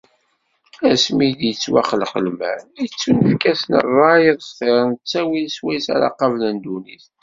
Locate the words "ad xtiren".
4.31-4.91